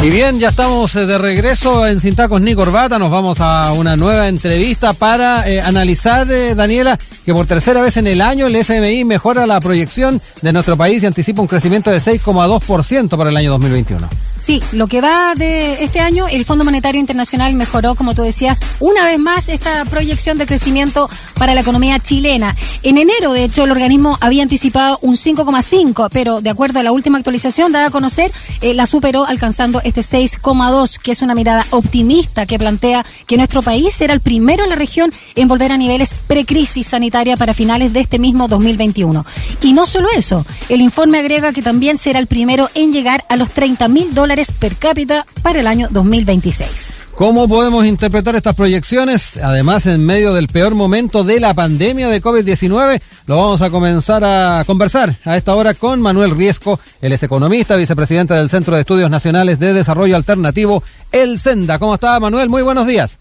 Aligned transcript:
Y 0.00 0.10
bien, 0.10 0.38
ya 0.38 0.50
estamos 0.50 0.94
eh, 0.94 1.06
de 1.06 1.18
regreso 1.18 1.84
en 1.84 1.98
Cintacos 1.98 2.40
ni 2.40 2.54
Corbata. 2.54 3.00
Nos 3.00 3.10
vamos 3.10 3.40
a 3.40 3.72
una 3.72 3.96
nueva 3.96 4.28
entrevista 4.28 4.92
para 4.92 5.48
eh, 5.50 5.60
analizar, 5.60 6.30
eh, 6.30 6.54
Daniela, 6.54 6.96
que 7.24 7.32
por 7.32 7.46
tercera 7.46 7.80
vez 7.80 7.96
en 7.96 8.06
el 8.06 8.20
año 8.20 8.46
el 8.46 8.54
FMI 8.54 9.04
mejora 9.04 9.44
la 9.44 9.60
proyección 9.60 10.22
de 10.40 10.52
nuestro 10.52 10.76
país 10.76 11.02
y 11.02 11.06
anticipa 11.06 11.42
un 11.42 11.48
crecimiento 11.48 11.90
de 11.90 11.98
6,2% 11.98 13.16
para 13.16 13.30
el 13.30 13.36
año 13.36 13.50
2021. 13.50 14.08
Sí, 14.38 14.62
lo 14.70 14.86
que 14.86 15.00
va 15.00 15.34
de 15.34 15.82
este 15.82 15.98
año, 15.98 16.28
el 16.28 16.44
Fondo 16.44 16.64
Monetario 16.64 17.00
Internacional 17.00 17.54
mejoró, 17.54 17.96
como 17.96 18.14
tú 18.14 18.22
decías, 18.22 18.60
una 18.78 19.04
vez 19.04 19.18
más 19.18 19.48
esta 19.48 19.84
proyección 19.84 20.38
de 20.38 20.46
crecimiento 20.46 21.10
para 21.34 21.54
la 21.54 21.62
economía 21.62 21.98
chilena. 21.98 22.54
En 22.84 22.98
enero, 22.98 23.32
de 23.32 23.42
hecho, 23.42 23.64
el 23.64 23.72
organismo 23.72 24.16
había 24.20 24.44
anticipado 24.44 25.00
un 25.02 25.16
5,5, 25.16 26.08
pero 26.12 26.40
de 26.40 26.50
acuerdo 26.50 26.78
a 26.78 26.84
la 26.84 26.92
última 26.92 27.18
actualización 27.18 27.72
dada 27.72 27.86
a 27.86 27.90
conocer, 27.90 28.30
la 28.62 28.86
superó 28.86 29.26
alcanzando 29.26 29.82
este 29.88 30.00
6,2, 30.00 30.98
que 30.98 31.12
es 31.12 31.22
una 31.22 31.34
mirada 31.34 31.66
optimista 31.70 32.46
que 32.46 32.58
plantea 32.58 33.04
que 33.26 33.36
nuestro 33.36 33.62
país 33.62 33.94
será 33.94 34.14
el 34.14 34.20
primero 34.20 34.64
en 34.64 34.70
la 34.70 34.76
región 34.76 35.12
en 35.34 35.48
volver 35.48 35.72
a 35.72 35.76
niveles 35.76 36.14
precrisis 36.14 36.86
sanitaria 36.86 37.36
para 37.36 37.54
finales 37.54 37.92
de 37.92 38.00
este 38.00 38.18
mismo 38.18 38.48
2021. 38.48 39.24
Y 39.62 39.72
no 39.72 39.86
solo 39.86 40.08
eso, 40.14 40.44
el 40.68 40.80
informe 40.80 41.18
agrega 41.18 41.52
que 41.52 41.62
también 41.62 41.98
será 41.98 42.18
el 42.18 42.26
primero 42.26 42.68
en 42.74 42.92
llegar 42.92 43.24
a 43.28 43.36
los 43.36 43.50
30 43.50 43.88
mil 43.88 44.14
dólares 44.14 44.52
per 44.52 44.76
cápita 44.76 45.26
para 45.42 45.60
el 45.60 45.66
año 45.66 45.88
2026. 45.90 47.07
¿Cómo 47.18 47.48
podemos 47.48 47.84
interpretar 47.84 48.36
estas 48.36 48.54
proyecciones? 48.54 49.38
Además, 49.38 49.86
en 49.86 50.06
medio 50.06 50.32
del 50.34 50.46
peor 50.46 50.76
momento 50.76 51.24
de 51.24 51.40
la 51.40 51.52
pandemia 51.52 52.06
de 52.06 52.22
COVID-19, 52.22 53.02
lo 53.26 53.36
vamos 53.36 53.60
a 53.60 53.70
comenzar 53.70 54.22
a 54.22 54.62
conversar 54.64 55.16
a 55.24 55.36
esta 55.36 55.56
hora 55.56 55.74
con 55.74 56.00
Manuel 56.00 56.36
Riesco. 56.36 56.78
Él 57.00 57.10
es 57.10 57.24
economista, 57.24 57.74
vicepresidente 57.74 58.34
del 58.34 58.48
Centro 58.48 58.76
de 58.76 58.82
Estudios 58.82 59.10
Nacionales 59.10 59.58
de 59.58 59.72
Desarrollo 59.72 60.14
Alternativo, 60.14 60.84
el 61.10 61.40
SENDA. 61.40 61.80
¿Cómo 61.80 61.94
está, 61.94 62.20
Manuel? 62.20 62.50
Muy 62.50 62.62
buenos 62.62 62.86
días. 62.86 63.18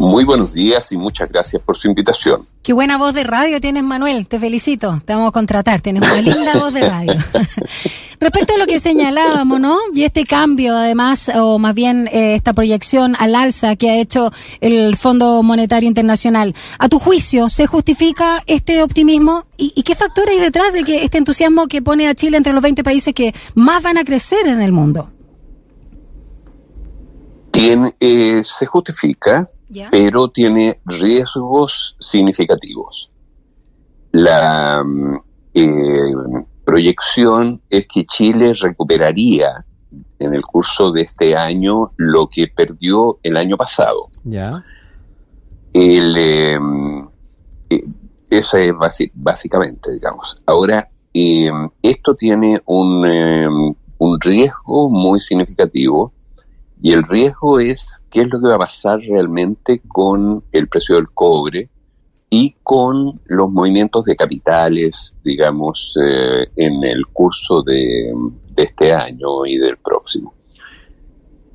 Muy 0.00 0.24
buenos 0.24 0.54
días 0.54 0.90
y 0.92 0.96
muchas 0.96 1.30
gracias 1.30 1.60
por 1.60 1.76
su 1.76 1.86
invitación. 1.86 2.46
Qué 2.62 2.72
buena 2.72 2.96
voz 2.96 3.12
de 3.12 3.22
radio 3.22 3.60
tienes, 3.60 3.82
Manuel. 3.82 4.26
Te 4.26 4.40
felicito. 4.40 5.02
Te 5.04 5.12
vamos 5.12 5.28
a 5.28 5.30
contratar. 5.30 5.82
Tienes 5.82 6.02
una 6.02 6.22
linda 6.22 6.54
voz 6.54 6.72
de 6.72 6.88
radio. 6.88 7.12
Respecto 8.18 8.54
a 8.54 8.56
lo 8.56 8.64
que 8.64 8.80
señalábamos, 8.80 9.60
¿no? 9.60 9.76
Y 9.92 10.04
este 10.04 10.24
cambio, 10.24 10.74
además, 10.74 11.30
o 11.34 11.58
más 11.58 11.74
bien 11.74 12.08
eh, 12.12 12.34
esta 12.34 12.54
proyección 12.54 13.14
al 13.18 13.34
alza 13.34 13.76
que 13.76 13.90
ha 13.90 13.96
hecho 13.96 14.30
el 14.62 14.96
Fondo 14.96 15.42
Monetario 15.42 15.86
Internacional. 15.86 16.54
A 16.78 16.88
tu 16.88 16.98
juicio, 16.98 17.50
¿se 17.50 17.66
justifica 17.66 18.42
este 18.46 18.82
optimismo? 18.82 19.44
¿Y, 19.58 19.74
y 19.76 19.82
qué 19.82 19.94
factores 19.94 20.30
hay 20.34 20.40
detrás 20.40 20.72
de 20.72 20.82
que 20.82 21.04
este 21.04 21.18
entusiasmo 21.18 21.68
que 21.68 21.82
pone 21.82 22.08
a 22.08 22.14
Chile 22.14 22.38
entre 22.38 22.54
los 22.54 22.62
20 22.62 22.82
países 22.82 23.14
que 23.14 23.34
más 23.54 23.82
van 23.82 23.98
a 23.98 24.04
crecer 24.04 24.46
en 24.46 24.62
el 24.62 24.72
mundo? 24.72 25.10
Tiene, 27.50 27.94
eh, 28.00 28.40
se 28.42 28.64
justifica 28.64 29.46
pero 29.90 30.28
tiene 30.28 30.80
riesgos 30.84 31.96
significativos. 31.98 33.10
La 34.12 34.82
mm, 34.84 35.16
eh, 35.54 36.12
proyección 36.64 37.60
es 37.70 37.86
que 37.86 38.04
Chile 38.04 38.52
recuperaría 38.54 39.64
en 40.18 40.34
el 40.34 40.42
curso 40.42 40.92
de 40.92 41.02
este 41.02 41.36
año 41.36 41.92
lo 41.96 42.28
que 42.28 42.48
perdió 42.48 43.18
el 43.22 43.36
año 43.36 43.56
pasado. 43.56 44.08
Ya. 44.24 44.64
El, 45.72 46.16
em, 46.16 47.08
eh, 47.70 47.82
eso 48.28 48.56
es 48.58 48.72
básicamente, 49.14 49.92
digamos. 49.92 50.40
Ahora, 50.46 50.88
em, 51.12 51.70
esto 51.82 52.14
tiene 52.14 52.60
un, 52.66 53.06
em, 53.06 53.74
un 53.98 54.20
riesgo 54.20 54.88
muy 54.88 55.20
significativo 55.20 56.12
y 56.82 56.92
el 56.92 57.02
riesgo 57.02 57.60
es 57.60 58.02
qué 58.10 58.22
es 58.22 58.28
lo 58.28 58.40
que 58.40 58.48
va 58.48 58.54
a 58.54 58.60
pasar 58.60 59.00
realmente 59.00 59.82
con 59.86 60.42
el 60.52 60.68
precio 60.68 60.96
del 60.96 61.10
cobre 61.10 61.68
y 62.30 62.54
con 62.62 63.20
los 63.26 63.50
movimientos 63.50 64.04
de 64.04 64.16
capitales, 64.16 65.14
digamos, 65.24 65.94
eh, 66.00 66.46
en 66.56 66.84
el 66.84 67.06
curso 67.12 67.62
de, 67.62 68.14
este 68.56 68.92
año 68.92 69.46
y 69.46 69.58
del 69.58 69.78
próximo. 69.78 70.34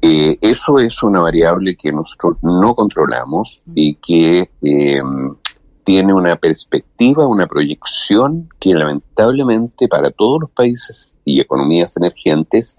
Eh, 0.02 0.38
eso 0.42 0.80
es 0.80 1.02
una 1.02 1.22
variable 1.22 1.76
que 1.76 1.92
nosotros 1.92 2.38
no 2.42 2.76
controlamos 2.76 3.62
y 3.74 3.96
que 3.96 4.50
em, 4.62 5.36
tiene 5.84 6.14
una 6.14 6.36
perspectiva, 6.36 7.26
una 7.26 7.48
proyección 7.48 8.50
que 8.60 8.74
lamentablemente 8.74 9.88
para 9.88 10.12
todos 10.12 10.42
los 10.42 10.50
países 10.52 11.16
y 11.24 11.40
economías 11.40 11.96
emergentes 11.98 12.78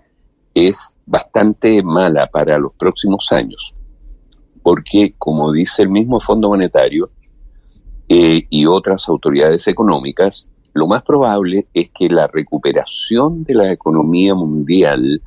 es 0.54 0.95
bastante 1.06 1.82
mala 1.82 2.26
para 2.26 2.58
los 2.58 2.72
próximos 2.74 3.32
años, 3.32 3.74
porque 4.62 5.14
como 5.16 5.52
dice 5.52 5.82
el 5.82 5.88
mismo 5.88 6.20
Fondo 6.20 6.48
Monetario 6.48 7.10
eh, 8.08 8.42
y 8.50 8.66
otras 8.66 9.08
autoridades 9.08 9.66
económicas, 9.68 10.48
lo 10.74 10.86
más 10.86 11.02
probable 11.02 11.68
es 11.72 11.90
que 11.90 12.08
la 12.08 12.26
recuperación 12.26 13.44
de 13.44 13.54
la 13.54 13.72
economía 13.72 14.34
mundial 14.34 15.22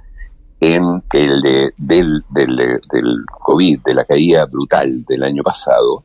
en 0.59 1.01
el 1.13 1.41
del, 1.77 2.23
del, 2.29 2.79
del 2.91 3.25
COVID, 3.41 3.79
de 3.83 3.93
la 3.95 4.05
caída 4.05 4.45
brutal 4.45 5.05
del 5.05 5.23
año 5.23 5.41
pasado, 5.41 6.03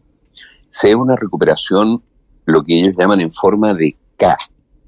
sea 0.70 0.96
una 0.96 1.16
recuperación, 1.16 2.02
lo 2.46 2.62
que 2.62 2.80
ellos 2.80 2.94
llaman 2.96 3.20
en 3.20 3.32
forma 3.32 3.74
de 3.74 3.96
K, 4.16 4.36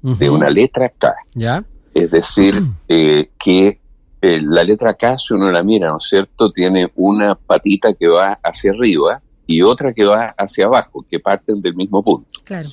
de 0.01 0.29
una 0.29 0.49
letra 0.49 0.89
K. 0.89 1.15
¿Ya? 1.33 1.63
Es 1.93 2.11
decir, 2.11 2.55
eh, 2.87 3.29
que 3.37 3.79
eh, 4.27 4.41
la 4.41 4.63
letra 4.63 4.93
K, 4.95 5.17
si 5.17 5.33
uno 5.33 5.51
la 5.51 5.63
mira, 5.63 5.89
¿no 5.89 5.97
es 5.97 6.09
cierto?, 6.09 6.51
tiene 6.51 6.91
una 6.95 7.35
patita 7.35 7.93
que 7.93 8.07
va 8.07 8.37
hacia 8.43 8.71
arriba 8.71 9.21
y 9.45 9.61
otra 9.61 9.93
que 9.93 10.05
va 10.05 10.33
hacia 10.37 10.65
abajo, 10.65 11.05
que 11.09 11.19
parten 11.19 11.61
del 11.61 11.75
mismo 11.75 12.03
punto. 12.03 12.29
Claro. 12.43 12.69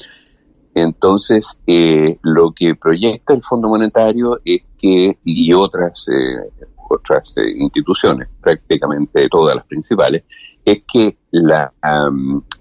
Entonces, 0.75 1.61
eh, 1.67 2.17
lo 2.23 2.53
que 2.53 2.75
proyecta 2.75 3.35
el 3.35 3.43
Fondo 3.43 3.69
Monetario 3.69 4.41
es 4.45 4.63
que, 4.77 5.19
y 5.25 5.53
otras, 5.53 6.07
eh, 6.09 6.67
otras 6.89 7.33
instituciones, 7.37 8.35
prácticamente 8.41 9.29
todas 9.29 9.55
las 9.55 9.65
principales, 9.65 10.25
es 10.65 10.83
que 10.93 11.17
las 11.31 11.71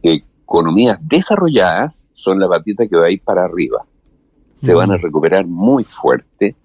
economías 0.04 1.00
desarrolladas 1.02 2.08
son 2.14 2.40
la 2.40 2.48
patita 2.48 2.88
que 2.88 2.96
va 2.96 3.08
a 3.08 3.12
ir 3.12 3.22
para 3.24 3.46
arriba. 3.46 3.84
Se 4.54 4.74
van 4.74 4.92
a 4.92 4.98
recuperar 4.98 5.48
muy 5.48 5.84
fuerte 5.84 6.56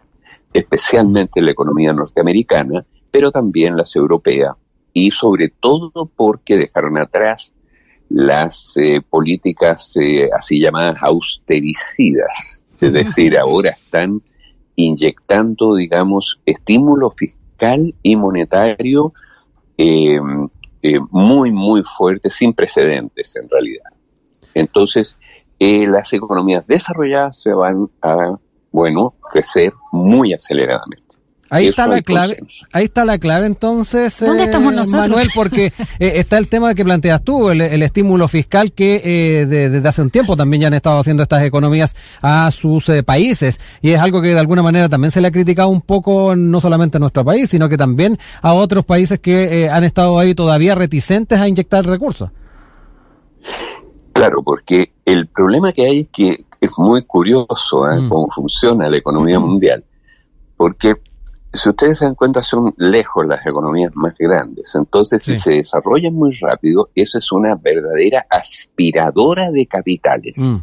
especialmente 0.53 1.43
la 1.43 1.51
economía 1.51 1.93
norteamericana, 1.93 2.85
pero 3.11 3.31
también 3.31 3.77
las 3.77 3.95
europeas, 3.97 4.53
y 4.93 5.11
sobre 5.11 5.49
todo 5.49 6.11
porque 6.15 6.57
dejaron 6.57 6.99
atrás 6.99 7.55
las 8.09 8.77
eh, 8.77 9.01
políticas 9.09 9.95
eh, 9.97 10.29
así 10.37 10.61
llamadas 10.61 11.03
austericidas, 11.03 12.63
es 12.81 12.93
decir, 12.93 13.37
ahora 13.39 13.71
están 13.71 14.23
inyectando, 14.77 15.75
digamos, 15.75 16.41
estímulo 16.47 17.11
fiscal 17.11 17.95
y 18.03 18.17
monetario 18.17 19.13
eh, 19.77 20.19
muy, 21.11 21.53
muy 21.53 21.83
fuerte, 21.83 22.31
sin 22.31 22.55
precedentes 22.55 23.37
en 23.37 23.49
realidad. 23.51 23.91
Entonces, 24.55 25.19
las 25.59 26.13
economías 26.13 26.65
desarrolladas 26.69 27.41
se 27.43 27.53
van 27.53 27.91
a 28.01 28.39
bueno, 28.71 29.15
crecer 29.31 29.73
muy 29.93 30.33
aceleradamente. 30.33 31.09
Ahí 31.51 31.69
está 31.69 31.87
la 31.87 32.03
clave, 32.03 32.39
ahí 32.73 32.85
está 32.85 33.07
la 33.07 33.19
clave 33.19 33.47
entonces, 33.47 34.21
¿Dónde 34.21 34.45
estamos 34.45 34.75
nosotros? 34.75 35.09
Manuel, 35.09 35.29
porque 35.35 35.73
eh, 35.99 36.13
está 36.17 36.37
el 36.37 36.49
tema 36.49 36.75
que 36.75 36.85
planteas 36.85 37.23
tú, 37.23 37.49
el, 37.49 37.83
estímulo 37.83 38.29
fiscal 38.29 38.73
que 38.73 39.01
eh, 39.03 39.47
desde 39.47 39.89
hace 39.89 40.03
un 40.03 40.11
tiempo 40.11 40.37
también 40.37 40.63
ya 40.63 40.67
han 40.67 40.75
estado 40.75 40.99
haciendo 40.99 41.23
estas 41.23 41.43
economías 41.43 41.97
a 42.21 42.51
sus 42.51 42.91
eh, 42.91 43.03
países 43.03 43.59
y 43.81 43.93
es 43.93 44.01
algo 44.01 44.21
que 44.21 44.29
de 44.29 44.39
alguna 44.39 44.63
manera 44.63 44.91
también 44.91 45.11
se 45.11 45.23
le 45.23 45.29
ha 45.29 45.31
criticado 45.31 45.69
un 45.69 45.81
poco 45.81 46.37
no 46.37 46.61
solamente 46.61 46.99
a 46.99 47.01
nuestro 47.01 47.25
país, 47.25 47.49
sino 47.49 47.69
que 47.69 47.79
también 47.79 48.19
a 48.43 48.53
otros 48.53 48.85
países 48.85 49.19
que 49.19 49.71
han 49.71 49.85
estado 49.85 50.19
ahí 50.19 50.35
todavía 50.35 50.75
reticentes 50.75 51.41
a 51.41 51.49
inyectar 51.49 51.87
recursos. 51.87 52.31
Claro, 54.19 54.43
porque 54.43 54.93
el 55.05 55.27
problema 55.29 55.73
que 55.73 55.87
hay 55.87 56.01
es 56.01 56.09
que 56.13 56.45
es 56.61 56.71
muy 56.77 57.03
curioso 57.03 57.89
¿eh? 57.91 58.01
mm. 58.01 58.09
cómo 58.09 58.29
funciona 58.31 58.89
la 58.89 58.97
economía 58.97 59.39
mundial, 59.39 59.85
porque 60.57 60.95
si 61.53 61.69
ustedes 61.69 61.99
se 61.99 62.05
dan 62.05 62.15
cuenta 62.15 62.43
son 62.43 62.75
lejos 62.77 63.27
las 63.27 63.47
economías 63.47 63.93
más 63.95 64.15
grandes, 64.19 64.75
entonces 64.75 65.23
si 65.23 65.37
se 65.37 65.53
desarrollan 65.53 66.15
muy 66.15 66.37
rápido, 66.41 66.91
eso 66.95 67.19
es 67.19 67.33
una 67.33 67.55
verdadera 67.55 68.27
aspiradora 68.29 69.51
de 69.51 69.67
capitales. 69.67 70.35
Mm. 70.39 70.57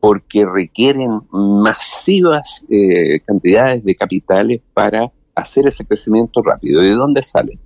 porque 0.00 0.44
requieren 0.44 1.20
masivas 1.30 2.64
eh, 2.68 3.20
cantidades 3.24 3.84
de 3.84 3.94
capitales 3.94 4.60
para 4.74 5.12
hacer 5.34 5.68
ese 5.68 5.84
crecimiento 5.84 6.42
rápido. 6.42 6.80
¿De 6.80 6.90
dónde 6.90 7.22
salen? 7.22 7.60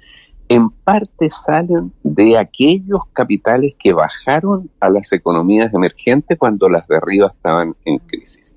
En 0.49 0.71
parte 0.71 1.31
salen 1.31 1.93
de 2.03 2.39
aquellos 2.39 3.01
capitales 3.13 3.75
que 3.79 3.93
bajaron 3.93 4.71
a 4.81 4.89
las 4.89 5.13
economías 5.13 5.75
emergentes 5.75 6.39
cuando 6.39 6.69
las 6.69 6.87
de 6.87 6.97
arriba 6.97 7.33
estaban 7.35 7.75
en 7.85 7.99
crisis. 7.99 8.55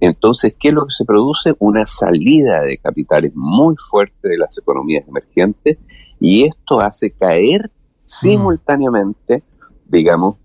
Entonces, 0.00 0.54
¿qué 0.58 0.68
es 0.68 0.74
lo 0.74 0.86
que 0.86 0.92
se 0.92 1.04
produce? 1.04 1.54
Una 1.58 1.86
salida 1.86 2.60
de 2.62 2.78
capitales 2.78 3.32
muy 3.34 3.76
fuerte 3.76 4.28
de 4.28 4.38
las 4.38 4.56
economías 4.56 5.06
emergentes 5.08 5.78
y 6.20 6.44
esto 6.44 6.80
hace 6.80 7.10
caer 7.10 7.70
simultáneamente, 8.06 9.42
digamos, 9.86 10.36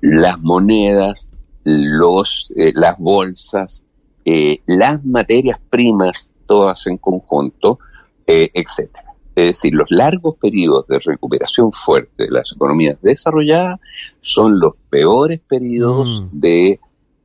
las 0.00 0.38
monedas, 0.40 1.30
los, 1.64 2.48
eh, 2.56 2.72
las 2.74 2.98
bolsas, 2.98 3.82
eh, 4.24 4.60
las 4.66 5.04
materias 5.04 5.58
primas, 5.70 6.32
todas 6.46 6.86
en 6.86 6.98
conjunto, 6.98 7.78
eh, 8.26 8.50
etcétera. 8.52 9.07
Es 9.38 9.46
decir, 9.46 9.72
los 9.72 9.90
largos 9.90 10.34
periodos 10.34 10.88
de 10.88 10.98
recuperación 10.98 11.72
fuerte 11.72 12.24
de 12.24 12.30
las 12.30 12.52
economías 12.52 12.98
desarrolladas 13.00 13.78
son 14.20 14.58
los 14.58 14.72
peores 14.90 15.40
periodos 15.46 16.06
mm. 16.08 16.40
de 16.40 16.80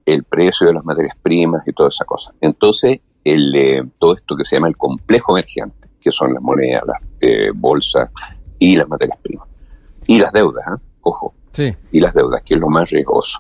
el 0.06 0.24
precio 0.24 0.68
de 0.68 0.74
las 0.74 0.86
materias 0.86 1.16
primas 1.22 1.68
y 1.68 1.74
toda 1.74 1.90
esa 1.90 2.06
cosa. 2.06 2.32
Entonces, 2.40 3.00
el, 3.24 3.56
eh, 3.56 3.84
todo 4.00 4.16
esto 4.16 4.36
que 4.36 4.46
se 4.46 4.58
llama 4.58 4.68
el 4.68 4.78
complejo 4.78 5.36
emergente, 5.38 5.88
que 6.00 6.12
son 6.12 6.34
las 6.34 6.44
monedas, 6.44 6.84
las 6.86 7.02
eh, 7.22 7.52
bolsas 7.56 8.10
y 8.60 8.76
las 8.76 8.88
materias 8.88 9.18
primas. 9.22 9.48
Y 10.06 10.20
las 10.20 10.32
deudas, 10.34 10.66
¿eh? 10.68 10.82
ojo. 11.02 11.34
Sí. 11.52 11.74
Y 11.92 12.00
las 12.00 12.14
deudas, 12.14 12.44
que 12.44 12.54
es 12.54 12.60
lo 12.60 12.70
más 12.70 12.90
riesgoso. 12.90 13.40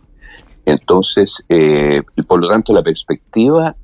Entonces, 0.65 1.43
eh, 1.49 2.01
por 2.27 2.39
lo 2.39 2.47
tanto, 2.47 2.73
la 2.73 2.81
perspectiva 2.81 3.75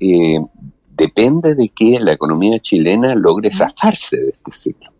depende 1.00 1.54
de 1.54 1.70
que 1.70 1.98
la 1.98 2.12
economía 2.12 2.58
chilena 2.60 3.14
logre 3.14 3.50
zafarse 3.50 4.18
de 4.18 4.28
este 4.28 4.52
ciclo. 4.52 4.90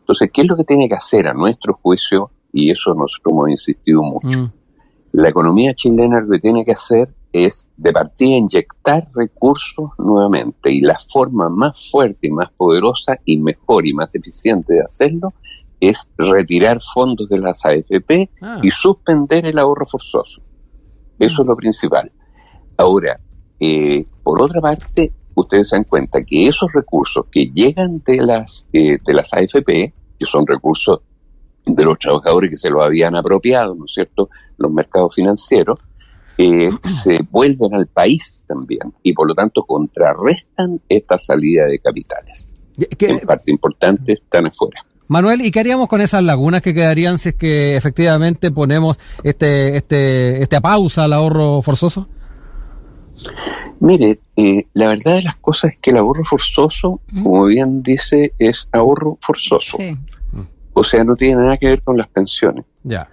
Entonces, 0.00 0.30
¿qué 0.32 0.42
es 0.42 0.46
lo 0.46 0.56
que 0.56 0.62
tiene 0.62 0.88
que 0.88 0.94
hacer 0.94 1.26
a 1.26 1.34
nuestro 1.34 1.74
juicio? 1.74 2.30
Y 2.52 2.70
eso 2.70 2.94
nosotros 2.94 3.32
hemos 3.32 3.50
insistido 3.50 4.02
mucho. 4.02 4.38
Mm. 4.38 4.52
La 5.12 5.28
economía 5.28 5.74
chilena 5.74 6.20
lo 6.20 6.30
que 6.30 6.38
tiene 6.38 6.64
que 6.64 6.72
hacer 6.72 7.12
es 7.32 7.66
de 7.76 7.92
partida 7.92 8.36
inyectar 8.36 9.08
recursos 9.14 9.90
nuevamente 9.98 10.72
y 10.72 10.80
la 10.80 10.96
forma 10.96 11.48
más 11.48 11.90
fuerte 11.90 12.28
y 12.28 12.30
más 12.30 12.50
poderosa 12.56 13.18
y 13.24 13.38
mejor 13.38 13.86
y 13.86 13.92
más 13.92 14.14
eficiente 14.14 14.74
de 14.74 14.82
hacerlo 14.82 15.34
es 15.80 16.08
retirar 16.16 16.80
fondos 16.80 17.28
de 17.28 17.40
las 17.40 17.64
AFP 17.64 18.30
ah. 18.40 18.60
y 18.62 18.70
suspender 18.70 19.44
el 19.44 19.58
ahorro 19.58 19.86
forzoso. 19.86 20.40
Eso 21.18 21.42
es 21.42 21.48
lo 21.48 21.56
principal. 21.56 22.10
Ahora, 22.76 23.20
eh, 23.60 24.06
por 24.22 24.40
otra 24.40 24.60
parte, 24.60 25.12
ustedes 25.40 25.68
se 25.68 25.76
dan 25.76 25.84
cuenta 25.84 26.22
que 26.22 26.48
esos 26.48 26.72
recursos 26.72 27.26
que 27.30 27.46
llegan 27.46 28.02
de 28.06 28.18
las, 28.18 28.66
eh, 28.72 28.98
de 29.04 29.14
las 29.14 29.32
AFP, 29.32 29.92
que 30.18 30.26
son 30.26 30.46
recursos 30.46 31.00
de 31.66 31.84
los 31.84 31.98
trabajadores 31.98 32.50
que 32.50 32.58
se 32.58 32.70
los 32.70 32.82
habían 32.82 33.16
apropiado, 33.16 33.74
¿no 33.74 33.84
es 33.84 33.92
cierto?, 33.94 34.30
los 34.56 34.72
mercados 34.72 35.14
financieros, 35.14 35.78
eh, 36.36 36.70
se 36.82 37.18
vuelven 37.30 37.74
al 37.74 37.86
país 37.86 38.42
también 38.46 38.92
y 39.02 39.12
por 39.12 39.28
lo 39.28 39.34
tanto 39.34 39.64
contrarrestan 39.64 40.80
esta 40.88 41.18
salida 41.18 41.66
de 41.66 41.78
capitales. 41.78 42.50
En 42.76 43.20
parte 43.20 43.50
importante 43.50 44.12
están 44.12 44.46
afuera. 44.46 44.84
Manuel, 45.08 45.40
¿y 45.40 45.50
qué 45.50 45.60
haríamos 45.60 45.88
con 45.88 46.02
esas 46.02 46.22
lagunas 46.22 46.60
que 46.62 46.74
quedarían 46.74 47.18
si 47.18 47.30
es 47.30 47.34
que 47.34 47.76
efectivamente 47.76 48.50
ponemos 48.50 48.98
este, 49.24 49.76
este, 49.76 50.42
esta 50.42 50.60
pausa 50.60 51.04
al 51.04 51.14
ahorro 51.14 51.62
forzoso? 51.62 52.08
Mire, 53.80 54.20
eh, 54.36 54.64
la 54.74 54.88
verdad 54.88 55.14
de 55.14 55.22
las 55.22 55.36
cosas 55.36 55.72
es 55.72 55.78
que 55.78 55.90
el 55.90 55.96
ahorro 55.98 56.24
forzoso, 56.24 57.00
como 57.22 57.46
bien 57.46 57.82
dice, 57.82 58.32
es 58.38 58.68
ahorro 58.72 59.18
forzoso. 59.20 59.78
O 60.72 60.84
sea, 60.84 61.04
no 61.04 61.16
tiene 61.16 61.36
nada 61.36 61.56
que 61.56 61.66
ver 61.66 61.82
con 61.82 61.96
las 61.96 62.08
pensiones. 62.08 62.64
Ya. 62.84 63.08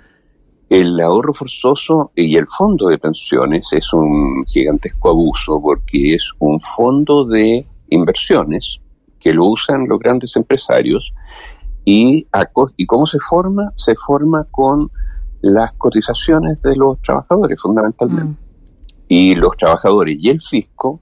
El 0.69 0.99
ahorro 0.99 1.33
forzoso 1.33 2.11
y 2.15 2.35
el 2.35 2.47
fondo 2.47 2.87
de 2.87 2.97
pensiones 2.97 3.71
es 3.73 3.93
un 3.93 4.43
gigantesco 4.47 5.09
abuso 5.09 5.61
porque 5.61 6.15
es 6.15 6.29
un 6.39 6.59
fondo 6.59 7.25
de 7.25 7.65
inversiones 7.89 8.79
que 9.19 9.33
lo 9.33 9.45
usan 9.45 9.87
los 9.87 9.99
grandes 9.99 10.35
empresarios 10.35 11.13
y, 11.83 12.27
y 12.77 12.85
cómo 12.85 13.05
se 13.05 13.19
forma, 13.19 13.71
se 13.75 13.95
forma 13.95 14.43
con 14.45 14.91
las 15.41 15.73
cotizaciones 15.73 16.59
de 16.61 16.75
los 16.75 16.99
trabajadores 17.01 17.61
fundamentalmente. 17.61 18.41
Mm. 18.41 18.44
Y 19.07 19.35
los 19.35 19.55
trabajadores 19.57 20.17
y 20.19 20.29
el 20.29 20.41
fisco, 20.41 21.01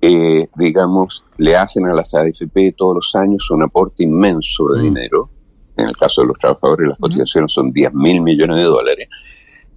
eh, 0.00 0.48
digamos, 0.56 1.24
le 1.38 1.56
hacen 1.56 1.86
a 1.86 1.94
las 1.94 2.14
AFP 2.14 2.74
todos 2.76 2.96
los 2.96 3.14
años 3.14 3.50
un 3.50 3.62
aporte 3.62 4.04
inmenso 4.04 4.68
de 4.68 4.80
mm. 4.80 4.82
dinero. 4.82 5.30
En 5.76 5.88
el 5.88 5.96
caso 5.96 6.22
de 6.22 6.28
los 6.28 6.38
trabajadores 6.38 6.88
las 6.88 6.98
cotizaciones 6.98 7.52
son 7.52 7.72
10 7.72 7.92
mil 7.94 8.22
millones 8.22 8.56
de 8.56 8.62
dólares, 8.62 9.08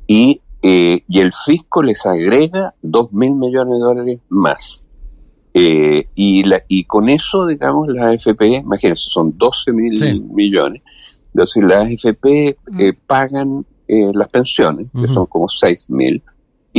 y, 0.07 0.41
eh, 0.61 1.03
y 1.07 1.19
el 1.19 1.31
fisco 1.33 1.83
les 1.83 2.05
agrega 2.05 2.73
2 2.81 3.11
mil 3.13 3.35
millones 3.35 3.73
de 3.73 3.79
dólares 3.79 4.19
más. 4.29 4.83
Eh, 5.53 6.07
y, 6.15 6.43
la, 6.43 6.61
y 6.67 6.85
con 6.85 7.09
eso, 7.09 7.45
digamos, 7.47 7.89
la 7.89 8.09
AFP, 8.09 8.57
imagínense, 8.57 9.03
son 9.09 9.37
12 9.37 9.73
mil 9.73 10.23
millones, 10.31 10.81
entonces 11.33 11.63
las 11.63 11.85
AFP 11.85 12.57
eh, 12.79 12.93
pagan 13.05 13.65
las 13.87 14.29
pensiones, 14.29 14.85
que 14.93 15.07
son 15.07 15.25
como 15.25 15.49
6 15.49 15.85
mil, 15.89 16.21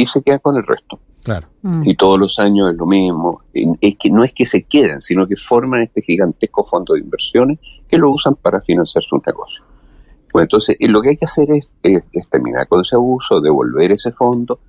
y 0.00 0.06
se 0.06 0.22
queda 0.22 0.38
con 0.38 0.56
el 0.56 0.66
resto. 0.66 0.98
Claro. 1.22 1.48
Mm. 1.62 1.82
Y 1.84 1.96
todos 1.96 2.18
los 2.18 2.38
años 2.38 2.70
es 2.70 2.76
lo 2.76 2.86
mismo. 2.86 3.42
Es 3.80 3.96
que 3.96 4.10
no 4.10 4.24
es 4.24 4.32
que 4.32 4.46
se 4.46 4.62
queden, 4.62 5.00
sino 5.00 5.26
que 5.26 5.36
forman 5.36 5.82
este 5.82 6.02
gigantesco 6.02 6.64
fondo 6.64 6.94
de 6.94 7.00
inversiones 7.00 7.58
que 7.88 7.98
lo 7.98 8.10
usan 8.10 8.34
para 8.36 8.60
financiar 8.60 9.04
su 9.04 9.20
negocio. 9.24 9.62
Pues 10.32 10.44
entonces, 10.44 10.76
lo 10.80 11.02
que 11.02 11.10
hay 11.10 11.16
que 11.16 11.24
hacer 11.24 11.48
es, 11.50 11.70
terminar 12.30 12.68
con 12.68 12.80
ese 12.80 12.96
abuso, 12.96 13.40
devolver 13.40 13.92
ese 13.92 14.12
fondo 14.12 14.60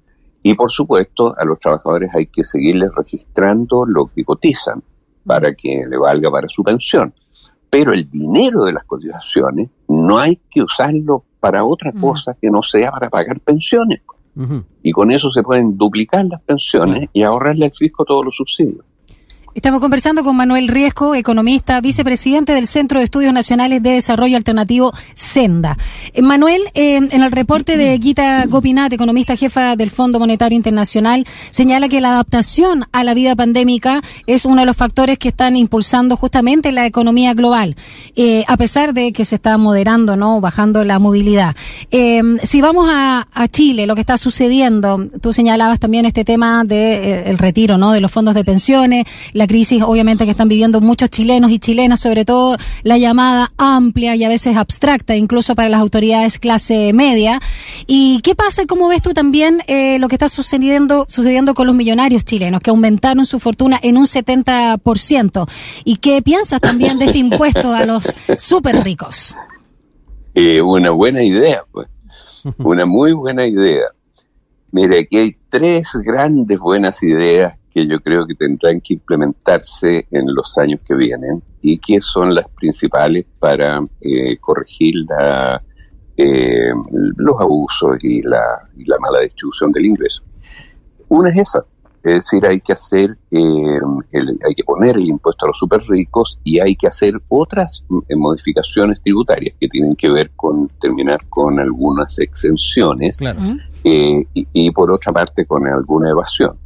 y, 0.43 0.55
por 0.55 0.71
supuesto, 0.71 1.35
a 1.37 1.45
los 1.45 1.59
trabajadores 1.59 2.13
hay 2.15 2.25
que 2.25 2.43
seguirles 2.43 2.89
registrando 2.95 3.85
lo 3.85 4.07
que 4.07 4.25
cotizan 4.25 4.81
para 5.25 5.53
que 5.53 5.83
le 5.87 5.97
valga 5.97 6.31
para 6.31 6.49
su 6.49 6.63
pensión. 6.63 7.13
Pero 7.69 7.93
el 7.93 8.09
dinero 8.09 8.65
de 8.65 8.73
las 8.73 8.83
cotizaciones 8.85 9.69
no 9.87 10.17
hay 10.17 10.41
que 10.49 10.63
usarlo 10.63 11.23
para 11.39 11.63
otra 11.63 11.91
mm. 11.93 12.01
cosa 12.01 12.35
que 12.41 12.49
no 12.49 12.63
sea 12.63 12.91
para 12.91 13.09
pagar 13.09 13.39
pensiones. 13.39 14.01
Y 14.81 14.91
con 14.91 15.11
eso 15.11 15.31
se 15.31 15.43
pueden 15.43 15.77
duplicar 15.77 16.25
las 16.25 16.41
pensiones 16.41 17.09
y 17.13 17.23
ahorrarle 17.23 17.65
al 17.65 17.73
fisco 17.73 18.05
todos 18.05 18.25
los 18.25 18.35
subsidios. 18.35 18.85
Estamos 19.53 19.81
conversando 19.81 20.23
con 20.23 20.37
Manuel 20.37 20.69
Riesco, 20.69 21.13
economista, 21.13 21.81
vicepresidente 21.81 22.53
del 22.53 22.67
Centro 22.67 22.99
de 22.99 23.03
Estudios 23.03 23.33
Nacionales 23.33 23.83
de 23.83 23.91
Desarrollo 23.91 24.37
Alternativo, 24.37 24.93
Senda. 25.13 25.77
Eh, 26.13 26.21
Manuel, 26.21 26.61
eh, 26.73 26.95
en 26.95 27.21
el 27.21 27.33
reporte 27.33 27.75
de 27.75 27.99
Gita 27.99 28.45
Gopinath, 28.45 28.93
economista 28.93 29.35
jefa 29.35 29.75
del 29.75 29.89
Fondo 29.89 30.19
Monetario 30.19 30.55
Internacional, 30.55 31.27
señala 31.49 31.89
que 31.89 31.99
la 31.99 32.11
adaptación 32.11 32.85
a 32.93 33.03
la 33.03 33.13
vida 33.13 33.35
pandémica 33.35 34.01
es 34.25 34.45
uno 34.45 34.61
de 34.61 34.65
los 34.65 34.77
factores 34.77 35.19
que 35.19 35.27
están 35.27 35.57
impulsando 35.57 36.15
justamente 36.15 36.71
la 36.71 36.85
economía 36.85 37.33
global, 37.33 37.75
eh, 38.15 38.45
a 38.47 38.55
pesar 38.55 38.93
de 38.93 39.11
que 39.11 39.25
se 39.25 39.35
está 39.35 39.57
moderando, 39.57 40.15
no, 40.15 40.39
bajando 40.39 40.85
la 40.85 40.97
movilidad. 40.97 41.57
si 41.91 42.61
vamos 42.61 42.87
a, 42.89 43.27
Chile, 43.51 43.85
lo 43.85 43.95
que 43.95 44.01
está 44.01 44.17
sucediendo, 44.17 45.09
tú 45.19 45.33
señalabas 45.33 45.79
también 45.79 46.05
este 46.05 46.23
tema 46.23 46.63
del 46.63 47.27
el 47.27 47.37
retiro, 47.37 47.77
no, 47.77 47.91
de 47.91 47.99
los 47.99 48.11
fondos 48.11 48.33
de 48.33 48.45
pensiones 48.45 49.05
la 49.41 49.47
crisis 49.47 49.81
obviamente 49.81 50.25
que 50.25 50.31
están 50.31 50.49
viviendo 50.49 50.81
muchos 50.81 51.09
chilenos 51.09 51.49
y 51.49 51.57
chilenas, 51.57 51.99
sobre 51.99 52.25
todo 52.25 52.57
la 52.83 52.99
llamada 52.99 53.51
amplia 53.57 54.15
y 54.15 54.23
a 54.23 54.29
veces 54.29 54.55
abstracta, 54.55 55.15
incluso 55.15 55.55
para 55.55 55.67
las 55.67 55.81
autoridades 55.81 56.37
clase 56.37 56.93
media. 56.93 57.39
¿Y 57.87 58.21
qué 58.21 58.35
pasa, 58.35 58.67
cómo 58.67 58.87
ves 58.87 59.01
tú 59.01 59.15
también 59.15 59.63
eh, 59.65 59.97
lo 59.97 60.09
que 60.09 60.15
está 60.15 60.29
sucediendo, 60.29 61.07
sucediendo 61.09 61.55
con 61.55 61.65
los 61.65 61.75
millonarios 61.75 62.23
chilenos, 62.23 62.61
que 62.61 62.69
aumentaron 62.69 63.25
su 63.25 63.39
fortuna 63.39 63.79
en 63.81 63.97
un 63.97 64.05
70%? 64.05 65.49
¿Y 65.85 65.95
qué 65.95 66.21
piensas 66.21 66.61
también 66.61 66.99
de 66.99 67.05
este 67.05 67.17
impuesto 67.25 67.73
a 67.73 67.87
los 67.87 68.15
súper 68.37 68.83
ricos? 68.83 69.35
Eh, 70.35 70.61
una 70.61 70.91
buena 70.91 71.23
idea, 71.23 71.63
pues. 71.71 71.87
Una 72.59 72.85
muy 72.85 73.13
buena 73.13 73.47
idea. 73.47 73.87
Mira, 74.71 74.99
aquí 74.99 75.17
hay 75.17 75.35
tres 75.49 75.87
grandes 76.03 76.59
buenas 76.59 77.01
ideas 77.01 77.55
que 77.73 77.87
yo 77.87 77.99
creo 77.99 78.25
que 78.25 78.35
tendrán 78.35 78.81
que 78.81 78.95
implementarse 78.95 80.07
en 80.11 80.33
los 80.33 80.57
años 80.57 80.81
que 80.85 80.95
vienen 80.95 81.41
y 81.61 81.77
que 81.77 82.01
son 82.01 82.33
las 82.33 82.47
principales 82.49 83.25
para 83.39 83.79
eh, 84.01 84.37
corregir 84.37 84.95
la, 85.07 85.61
eh, 86.17 86.71
los 87.17 87.39
abusos 87.39 88.03
y 88.03 88.21
la, 88.21 88.67
y 88.75 88.85
la 88.85 88.97
mala 88.99 89.21
distribución 89.21 89.71
del 89.71 89.85
ingreso. 89.85 90.21
Una 91.07 91.29
es 91.29 91.37
esa, 91.39 91.65
es 92.03 92.13
decir, 92.15 92.45
hay 92.47 92.59
que 92.59 92.73
hacer, 92.73 93.15
eh, 93.29 93.79
hay 94.47 94.55
que 94.55 94.63
poner 94.63 94.97
el 94.97 95.05
impuesto 95.05 95.45
a 95.45 95.49
los 95.49 95.57
super 95.57 95.81
ricos 95.87 96.39
y 96.43 96.59
hay 96.59 96.75
que 96.75 96.87
hacer 96.87 97.13
otras 97.27 97.85
modificaciones 98.15 99.01
tributarias 99.01 99.55
que 99.59 99.67
tienen 99.67 99.95
que 99.95 100.09
ver 100.09 100.31
con 100.35 100.67
terminar 100.79 101.19
con 101.29 101.59
algunas 101.59 102.17
exenciones 102.17 103.19
y, 103.83 104.27
y, 104.33 104.71
por 104.71 104.89
otra 104.89 105.13
parte 105.13 105.45
con 105.45 105.67
alguna 105.67 106.09
evasión. 106.09 106.57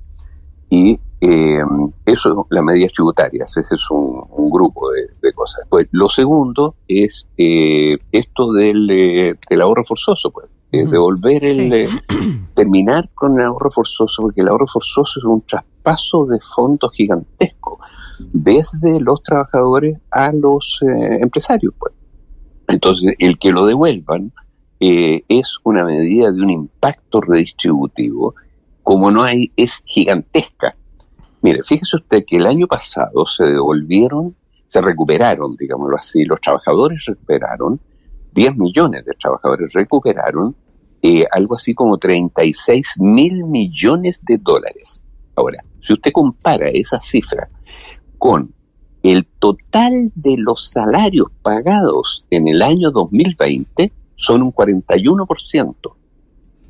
Y 0.70 1.00
eh, 1.22 1.60
eso 2.06 2.30
es 2.30 2.36
las 2.50 2.64
medidas 2.64 2.94
tributarias, 2.94 3.58
ese 3.58 3.76
es 3.76 3.90
un, 3.90 4.24
grupo 4.52 4.90
de, 4.92 5.34
cosas. 5.34 5.66
Pues 5.70 5.88
lo 5.92 6.08
segundo 6.08 6.76
es 6.88 7.28
eh, 7.38 7.98
esto 8.12 8.54
del, 8.54 8.90
eh, 8.90 9.36
del, 9.50 9.62
ahorro 9.62 9.84
forzoso, 9.84 10.32
pues. 10.32 10.48
devolver 10.72 11.44
el, 11.44 11.90
terminar 12.54 13.10
con 13.14 13.40
el 13.40 13.48
ahorro 13.48 13.72
forzoso, 13.72 14.22
porque 14.22 14.42
el 14.42 14.48
ahorro 14.48 14.68
forzoso 14.68 15.20
es 15.20 15.26
un 15.26 15.42
traspaso 15.42 16.26
de 16.26 16.40
fondos 16.40 16.92
gigantesco 16.94 17.80
desde 18.32 19.00
los 19.00 19.22
trabajadores 19.24 19.98
a 20.12 20.32
los 20.32 20.80
empresarios. 20.82 21.74
Pues. 21.78 21.94
Entonces, 22.68 23.14
el 23.20 23.38
que 23.38 23.52
lo 23.52 23.66
devuelvan 23.66 24.32
es 24.80 25.58
una 25.64 25.84
medida 25.84 26.32
de 26.32 26.42
un 26.42 26.50
impacto 26.50 27.20
redistributivo, 27.20 28.36
como 28.86 29.10
no 29.10 29.24
hay, 29.24 29.52
es 29.56 29.82
gigantesca. 29.84 30.76
Mire, 31.42 31.64
fíjese 31.64 31.98
usted 31.98 32.24
que 32.24 32.38
el 32.38 32.46
año 32.46 32.68
pasado 32.68 33.26
se 33.26 33.46
devolvieron, 33.46 34.36
se 34.68 34.80
recuperaron, 34.80 35.56
digámoslo 35.56 35.96
así, 35.96 36.24
los 36.24 36.40
trabajadores 36.40 37.04
recuperaron, 37.06 37.82
10 38.34 38.56
millones 38.58 39.04
de 39.04 39.14
trabajadores 39.14 39.74
recuperaron 39.74 40.56
eh, 41.02 41.26
algo 41.32 41.56
así 41.56 41.74
como 41.74 41.98
36 41.98 42.98
mil 43.00 43.44
millones 43.46 44.24
de 44.24 44.38
dólares. 44.38 45.02
Ahora, 45.36 45.66
si 45.82 45.94
usted 45.94 46.12
compara 46.12 46.70
esa 46.70 47.02
cifra 47.02 47.50
con 48.20 48.54
el 49.02 49.26
total 49.40 50.12
de 50.14 50.36
los 50.38 50.70
salarios 50.70 51.30
pagados 51.42 52.24
en 52.30 52.48
el 52.48 52.62
año 52.62 52.92
2020, 52.92 53.92
son 54.16 54.44
un 54.44 54.54
41%. 54.54 55.76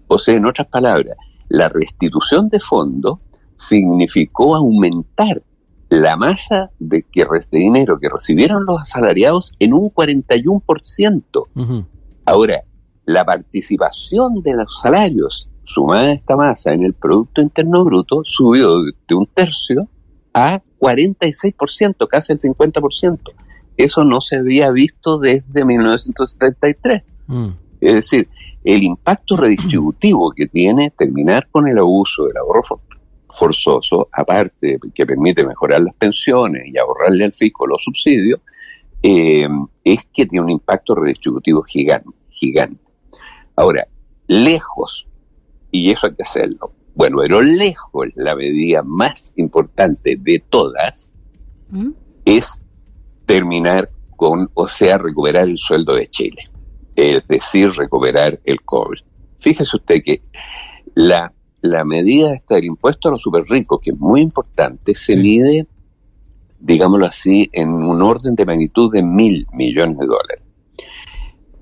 O 0.08 0.18
sea, 0.18 0.36
en 0.36 0.46
otras 0.46 0.68
palabras, 0.68 1.18
la 1.50 1.70
restitución 1.70 2.50
de 2.50 2.60
fondos 2.60 3.20
significó 3.58 4.56
aumentar 4.56 5.42
la 5.90 6.18
masa 6.18 6.72
de, 6.80 7.04
que, 7.04 7.26
de 7.26 7.60
dinero 7.60 8.00
que 8.00 8.10
recibieron 8.10 8.66
los 8.66 8.82
asalariados 8.82 9.54
en 9.60 9.74
un 9.74 9.90
41%. 9.92 11.86
Ahora, 12.26 12.64
la 13.06 13.24
participación 13.24 14.42
de 14.42 14.56
los 14.56 14.80
salarios 14.80 15.48
sumada 15.64 16.08
a 16.08 16.14
esta 16.14 16.36
masa 16.36 16.74
en 16.74 16.84
el 16.84 16.94
Producto 16.94 17.42
Interno 17.42 17.84
Bruto 17.84 18.22
subió 18.24 18.84
de 18.84 19.16
un 19.16 19.28
tercio 19.28 19.88
a 20.34 20.62
46%, 20.80 22.08
casi 22.08 22.34
el 22.34 22.40
50%. 22.40 23.20
Eso 23.78 24.04
no 24.04 24.22
se 24.22 24.38
había 24.38 24.72
visto 24.72 25.18
desde 25.18 25.66
1973. 25.66 27.04
Mm. 27.28 27.48
Es 27.82 27.96
decir, 27.96 28.30
el 28.64 28.84
impacto 28.84 29.38
redistributivo 29.38 30.32
que 30.32 30.48
tiene 30.48 30.92
terminar 30.92 31.48
con 31.52 31.68
el 31.68 31.78
abuso 31.78 32.26
del 32.26 32.38
ahorro 32.38 32.82
forzoso, 33.30 34.08
aparte 34.12 34.80
que 34.94 35.06
permite 35.06 35.46
mejorar 35.46 35.82
las 35.82 35.94
pensiones 35.96 36.64
y 36.68 36.78
ahorrarle 36.78 37.26
al 37.26 37.34
fisco 37.34 37.68
los 37.68 37.84
subsidios, 37.84 38.40
eh, 39.04 39.48
es 39.84 40.00
que 40.14 40.26
tiene 40.26 40.46
un 40.46 40.52
impacto 40.52 40.96
redistributivo 40.96 41.62
gigante, 41.64 42.10
gigante. 42.30 42.84
Ahora, 43.56 43.88
lejos, 44.28 45.06
y 45.70 45.92
eso 45.92 46.08
hay 46.08 46.16
que 46.16 46.24
hacerlo, 46.24 46.72
bueno, 46.96 47.18
pero 47.22 47.42
lejos 47.42 48.08
la 48.16 48.36
medida 48.36 48.82
más 48.84 49.34
importante 49.36 50.18
de 50.18 50.40
todas 50.40 51.12
¿Mm? 51.70 51.92
es 52.24 52.64
terminar 53.26 53.90
con, 54.16 54.50
o 54.54 54.68
sea, 54.68 54.98
recuperar 54.98 55.50
el 55.50 55.58
sueldo 55.58 55.94
de 55.94 56.08
Chile, 56.08 56.50
es 56.96 57.26
decir, 57.28 57.72
recuperar 57.72 58.40
el 58.44 58.62
cobre. 58.62 59.02
Fíjese 59.40 59.78
usted 59.78 60.02
que 60.04 60.22
la 60.94 61.32
la 61.66 61.84
medida 61.84 62.34
esta 62.34 62.56
del 62.56 62.66
impuesto 62.66 63.10
a 63.10 63.12
los 63.12 63.22
super 63.22 63.44
ricos, 63.44 63.80
que 63.82 63.92
es 63.92 63.98
muy 63.98 64.22
importante, 64.22 64.96
se 64.96 65.16
mide, 65.16 65.68
digámoslo 66.60 67.06
así, 67.06 67.50
en 67.52 67.70
un 67.70 68.02
orden 68.02 68.36
de 68.36 68.46
magnitud 68.46 68.92
de 68.92 69.04
mil 69.04 69.48
millones 69.52 69.98
de 69.98 70.06
dólares. 70.06 70.44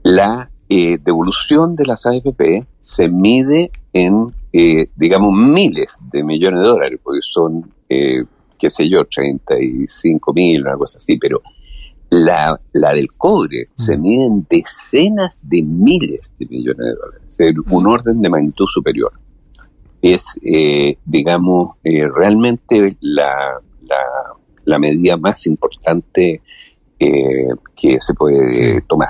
La 0.03 0.51
eh, 0.69 0.97
devolución 1.01 1.75
de 1.75 1.85
las 1.85 2.05
AFP 2.05 2.65
se 2.79 3.09
mide 3.09 3.71
en, 3.93 4.33
eh, 4.51 4.87
digamos, 4.95 5.31
miles 5.33 5.99
de 6.11 6.23
millones 6.23 6.61
de 6.61 6.67
dólares, 6.67 6.99
porque 7.01 7.21
son, 7.21 7.71
eh, 7.89 8.23
qué 8.57 8.69
sé 8.69 8.89
yo, 8.89 9.05
35 9.05 10.33
mil, 10.33 10.61
una 10.61 10.77
cosa 10.77 10.97
así, 10.97 11.17
pero 11.17 11.41
la, 12.13 12.59
la 12.73 12.91
del 12.91 13.09
cobre 13.11 13.69
se 13.73 13.97
mm. 13.97 14.01
mide 14.01 14.25
en 14.25 14.47
decenas 14.49 15.39
de 15.43 15.63
miles 15.63 16.31
de 16.39 16.45
millones 16.45 16.85
de 16.85 16.93
dólares, 16.93 17.23
es 17.37 17.55
un 17.69 17.83
mm. 17.83 17.87
orden 17.87 18.21
de 18.21 18.29
magnitud 18.29 18.67
superior 18.67 19.11
es, 20.03 20.37
eh, 20.43 20.97
digamos, 21.05 21.77
eh, 21.83 22.05
realmente 22.13 22.97
la, 22.99 23.61
la, 24.65 24.79
medida 24.79 25.15
más 25.15 25.47
importante 25.47 26.41
eh, 26.99 27.47
que 27.73 28.01
se 28.01 28.13
puede 28.13 28.81
tomar. 28.81 29.07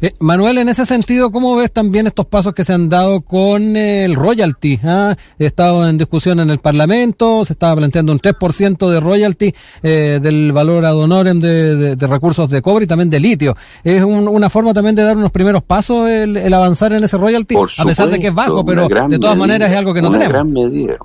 Eh, 0.00 0.12
Manuel, 0.20 0.58
en 0.58 0.68
ese 0.68 0.86
sentido, 0.86 1.30
¿cómo 1.30 1.56
ves 1.56 1.72
también 1.72 2.06
estos 2.06 2.26
pasos 2.26 2.54
que 2.54 2.64
se 2.64 2.72
han 2.72 2.88
dado 2.88 3.20
con 3.20 3.76
el 3.76 4.14
royalty? 4.14 4.80
¿Ah? 4.84 5.16
He 5.38 5.46
estado 5.46 5.88
en 5.88 5.98
discusión 5.98 6.40
en 6.40 6.50
el 6.50 6.58
Parlamento, 6.58 7.44
se 7.44 7.54
estaba 7.54 7.76
planteando 7.76 8.12
un 8.12 8.20
3% 8.20 8.90
de 8.90 9.00
royalty 9.00 9.54
eh, 9.82 10.18
del 10.22 10.52
valor 10.52 10.84
ad 10.84 10.96
honorem 10.96 11.40
de, 11.40 11.96
recursos 12.06 12.50
de 12.50 12.62
cobre 12.62 12.84
y 12.84 12.86
también 12.86 13.10
de 13.10 13.20
litio. 13.20 13.56
¿Es 13.84 14.02
una 14.02 14.50
forma 14.50 14.74
también 14.74 14.94
de 14.94 15.02
dar 15.02 15.16
unos 15.16 15.30
primeros 15.30 15.62
pasos 15.62 16.08
el, 16.08 16.52
avanzar 16.52 16.92
en 16.92 17.04
ese 17.04 17.16
royalty? 17.16 17.54
a 17.78 17.84
pesar 17.84 18.08
de 18.08 18.18
que 18.18 18.28
es 18.28 18.34
bajo, 18.34 18.64
pero 18.64 18.88
de 18.88 19.18
todas 19.18 19.36
maneras 19.36 19.70
es 19.70 19.76
algo 19.76 19.94
que 19.94 20.02
no 20.02 20.08
una 20.08 20.18
tenemos. 20.18 20.32
Gran 20.32 20.52
medida, 20.52 20.96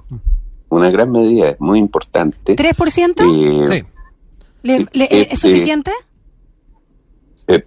una 0.69 0.89
gran 0.89 1.11
medida, 1.11 1.49
es 1.49 1.59
muy 1.59 1.79
importante. 1.79 2.55
¿3%? 2.55 3.65
Eh, 3.67 3.83
sí. 4.63 4.91
¿Es 5.09 5.39
suficiente? 5.39 5.91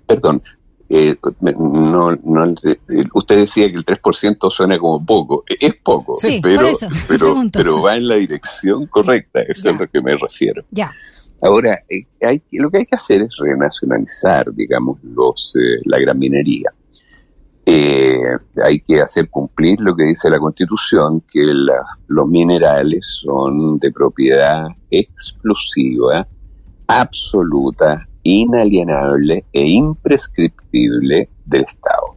perdón, 0.06 0.42
eh, 0.88 1.16
no, 1.56 2.12
no, 2.12 2.54
usted 3.14 3.36
decía 3.36 3.70
que 3.70 3.76
el 3.76 3.86
3% 3.86 4.50
suena 4.50 4.78
como 4.78 5.04
poco. 5.04 5.44
Es 5.48 5.74
poco, 5.76 6.16
pero, 6.42 6.68
pero, 7.08 7.42
pero 7.52 7.82
va 7.82 7.96
en 7.96 8.08
la 8.08 8.16
dirección 8.16 8.86
correcta, 8.86 9.40
eso 9.42 9.70
es 9.70 9.74
a 9.74 9.78
lo 9.78 9.88
que 9.88 10.00
me 10.02 10.16
refiero. 10.16 10.62
Ya. 10.70 10.92
Ahora, 11.40 11.78
eh, 11.88 12.06
hay, 12.22 12.42
lo 12.52 12.70
que 12.70 12.78
hay 12.78 12.86
que 12.86 12.96
hacer 12.96 13.22
es 13.22 13.34
renacionalizar, 13.38 14.52
digamos, 14.52 14.98
los, 15.02 15.54
eh, 15.56 15.80
la 15.84 15.98
gran 15.98 16.18
minería. 16.18 16.70
hay 17.66 18.80
que 18.80 19.00
hacer 19.00 19.30
cumplir 19.30 19.80
lo 19.80 19.96
que 19.96 20.04
dice 20.04 20.28
la 20.28 20.38
Constitución, 20.38 21.22
que 21.32 21.42
los 22.08 22.28
minerales 22.28 23.20
son 23.22 23.78
de 23.78 23.90
propiedad 23.90 24.66
exclusiva, 24.90 26.26
absoluta 26.86 28.06
inalienable 28.24 29.44
e 29.52 29.68
imprescriptible 29.68 31.28
del 31.44 31.62
Estado. 31.62 32.16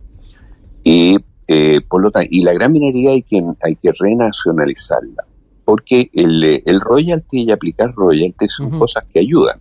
Y, 0.83 1.17
eh, 1.47 1.81
por 1.87 2.01
lo 2.01 2.09
tanto, 2.09 2.29
y 2.31 2.43
la 2.43 2.53
gran 2.53 2.71
minería 2.71 3.11
hay 3.11 3.21
que, 3.21 3.43
hay 3.61 3.75
que 3.75 3.91
renacionalizarla, 3.91 5.25
porque 5.65 6.09
el, 6.13 6.63
el 6.65 6.81
royalty 6.81 7.43
y 7.43 7.51
aplicar 7.51 7.93
royalty 7.93 8.47
son 8.47 8.71
cosas 8.71 9.03
que 9.13 9.19
ayudan. 9.19 9.59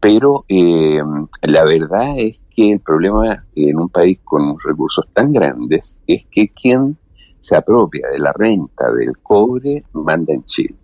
Pero 0.00 0.44
eh, 0.48 1.00
la 1.42 1.64
verdad 1.64 2.18
es 2.18 2.42
que 2.54 2.72
el 2.72 2.80
problema 2.80 3.44
en 3.54 3.78
un 3.78 3.88
país 3.88 4.18
con 4.22 4.56
recursos 4.62 5.06
tan 5.12 5.32
grandes 5.32 5.98
es 6.06 6.26
que 6.30 6.48
quien 6.48 6.98
se 7.40 7.56
apropia 7.56 8.08
de 8.10 8.18
la 8.18 8.32
renta 8.32 8.92
del 8.92 9.18
cobre 9.22 9.82
manda 9.92 10.34
en 10.34 10.44
Chile. 10.44 10.76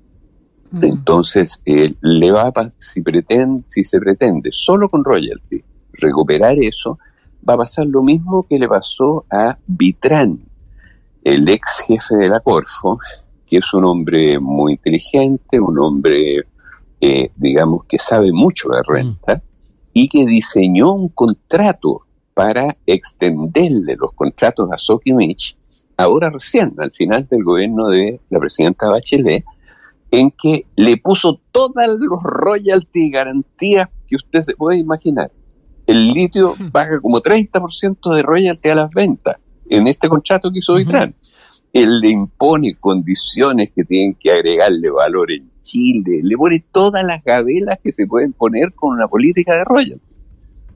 Mm. 0.71 0.85
Entonces, 0.85 1.61
eh, 1.65 1.95
le 2.01 2.33
va 2.33 2.49
a, 2.49 2.73
si, 2.79 3.03
pretende, 3.03 3.65
si 3.69 3.85
se 3.85 3.99
pretende 3.99 4.51
solo 4.53 4.89
con 4.89 5.05
royalty 5.05 5.63
recuperar 5.93 6.57
eso, 6.59 6.99
va 7.49 7.55
a 7.55 7.59
pasar 7.59 7.87
lo 7.87 8.03
mismo 8.03 8.47
que 8.49 8.59
le 8.59 8.69
pasó 8.69 9.25
a 9.31 9.59
Vitrán, 9.67 10.41
el 11.25 11.49
ex 11.49 11.85
jefe 11.87 12.17
de 12.17 12.29
la 12.29 12.41
Corfo, 12.41 12.99
que 13.47 13.59
es 13.59 13.75
un 13.75 13.85
hombre 13.85 14.39
muy 14.39 14.73
inteligente, 14.73 15.61
un 15.61 15.79
hombre, 15.79 16.45
eh, 17.01 17.31
digamos, 17.37 17.85
que 17.87 17.99
sabe 17.99 18.33
mucho 18.33 18.69
de 18.69 18.83
renta, 18.87 19.37
mm. 19.37 19.41
y 19.93 20.09
que 20.09 20.25
diseñó 20.25 20.93
un 20.93 21.09
contrato 21.09 22.03
para 22.33 22.77
extenderle 22.87 23.97
los 23.97 24.13
contratos 24.13 24.71
a 24.73 24.79
Sokimich, 24.79 25.57
ahora 25.97 26.31
recién, 26.31 26.75
al 26.79 26.93
final 26.93 27.27
del 27.29 27.45
gobierno 27.45 27.89
de 27.89 28.21
la 28.31 28.39
presidenta 28.39 28.89
Bachelet, 28.89 29.45
en 30.11 30.31
que 30.31 30.67
le 30.77 30.97
puso 30.97 31.41
todas 31.53 31.89
los 31.89 32.23
royalties 32.23 33.07
y 33.07 33.11
garantías 33.11 33.89
que 34.09 34.17
usted 34.17 34.43
se 34.43 34.57
puede 34.57 34.79
imaginar. 34.79 35.31
El 35.87 36.13
litio 36.13 36.55
paga 36.73 37.01
como 37.01 37.21
30% 37.21 38.15
de 38.15 38.23
royalty 38.23 38.69
a 38.69 38.75
las 38.75 38.91
ventas 38.91 39.37
en 39.69 39.87
este 39.87 40.09
contrato 40.09 40.51
que 40.51 40.59
hizo 40.59 40.75
Vitran. 40.75 41.15
Él 41.73 42.01
le 42.01 42.11
impone 42.11 42.75
condiciones 42.75 43.71
que 43.75 43.85
tienen 43.85 44.15
que 44.15 44.33
agregarle 44.33 44.91
valor 44.91 45.31
en 45.31 45.51
Chile, 45.63 46.21
le 46.23 46.37
pone 46.37 46.65
todas 46.73 47.05
las 47.05 47.23
gabelas 47.23 47.79
que 47.83 47.93
se 47.93 48.07
pueden 48.07 48.33
poner 48.33 48.73
con 48.75 48.95
una 48.95 49.07
política 49.07 49.55
de 49.55 49.65
royalty. 49.65 50.05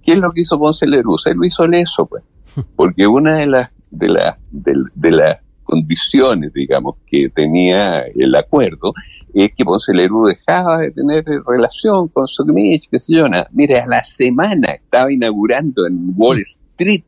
¿Qué 0.03 0.13
es 0.13 0.19
lo 0.19 0.31
que 0.31 0.43
hizo 0.43 0.59
Ponce 0.59 0.87
Leruz? 0.87 1.27
Él 1.27 1.39
lo 1.39 1.47
hizo 1.47 1.65
eso, 1.65 2.07
pues. 2.07 2.23
Porque 2.77 3.07
una 3.07 3.37
de 3.37 3.47
las 3.47 3.71
de 3.91 4.09
las 4.09 4.37
de 4.53 5.11
las 5.11 5.39
condiciones, 5.65 6.53
digamos, 6.53 6.97
que 7.07 7.29
tenía 7.35 8.03
el 8.15 8.35
acuerdo 8.35 8.93
es 9.35 9.53
que 9.53 9.65
Ponce 9.65 9.93
Lerú 9.93 10.27
dejaba 10.27 10.79
de 10.79 10.93
tener 10.93 11.25
relación 11.47 12.09
con 12.09 12.29
Sokimich, 12.29 12.89
qué 12.89 13.01
sé 13.01 13.15
yo, 13.15 13.29
nada. 13.29 13.49
Mire, 13.53 13.81
a 13.81 13.87
la 13.87 14.05
semana 14.05 14.71
estaba 14.71 15.13
inaugurando 15.13 15.87
en 15.87 16.15
Wall 16.17 16.41
Street 16.41 17.05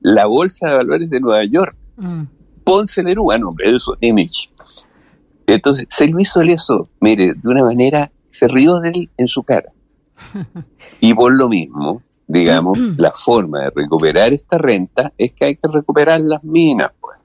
la 0.00 0.26
Bolsa 0.26 0.68
de 0.68 0.74
Valores 0.74 1.08
de 1.08 1.20
Nueva 1.20 1.44
York. 1.44 1.76
Mm. 1.96 2.22
Ponce 2.64 3.02
Neruda, 3.02 3.38
nombre, 3.38 3.74
eso, 3.74 3.96
Image. 4.00 4.50
Entonces, 5.46 5.86
se 5.88 6.08
lo 6.08 6.20
hizo 6.20 6.42
eso, 6.42 6.88
mire, 7.00 7.32
de 7.34 7.48
una 7.48 7.64
manera, 7.64 8.10
se 8.30 8.48
rió 8.48 8.80
de 8.80 8.90
él 8.90 9.10
en 9.16 9.28
su 9.28 9.42
cara. 9.42 9.72
Y 11.00 11.14
por 11.14 11.36
lo 11.36 11.48
mismo, 11.48 12.02
digamos, 12.26 12.78
la 12.98 13.12
forma 13.12 13.60
de 13.60 13.70
recuperar 13.74 14.32
esta 14.32 14.58
renta 14.58 15.12
es 15.16 15.32
que 15.32 15.44
hay 15.46 15.56
que 15.56 15.68
recuperar 15.68 16.20
las 16.20 16.42
minas, 16.44 16.92
pues. 17.00 17.17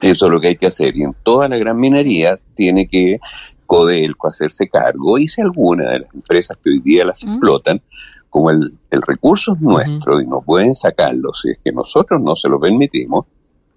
Eso 0.00 0.26
es 0.26 0.32
lo 0.32 0.40
que 0.40 0.48
hay 0.48 0.56
que 0.56 0.66
hacer. 0.66 0.96
Y 0.96 1.02
en 1.02 1.14
toda 1.22 1.48
la 1.48 1.58
gran 1.58 1.78
minería 1.78 2.38
tiene 2.54 2.86
que 2.86 3.18
Codelco 3.66 4.28
hacerse 4.28 4.68
cargo. 4.68 5.18
Y 5.18 5.28
si 5.28 5.40
alguna 5.40 5.92
de 5.92 6.00
las 6.00 6.14
empresas 6.14 6.56
que 6.62 6.70
hoy 6.70 6.80
día 6.80 7.04
las 7.04 7.22
explotan, 7.24 7.82
como 8.30 8.50
el, 8.50 8.72
recurso 8.90 9.54
es 9.54 9.60
nuestro 9.60 10.20
y 10.20 10.26
no 10.26 10.42
pueden 10.42 10.74
sacarlo 10.74 11.32
si 11.32 11.50
es 11.50 11.58
que 11.64 11.72
nosotros 11.72 12.20
no 12.20 12.36
se 12.36 12.48
lo 12.48 12.60
permitimos, 12.60 13.26